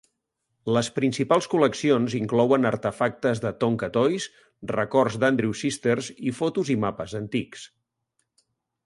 [0.75, 4.27] Les principals col·leccions inclouen artefactes de Tonka Toys,
[4.73, 7.69] records d'Andrews Sisters i fotos i mapes antics.